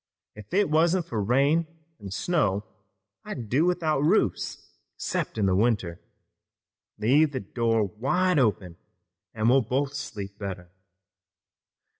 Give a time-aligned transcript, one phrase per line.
[0.33, 1.67] If it wasn't for rain
[1.99, 2.63] an' snow
[3.23, 6.01] I'd do without roofs 'cept in winter.
[6.97, 8.77] Leave the door wide open,
[9.35, 10.71] an' we'll both sleep better.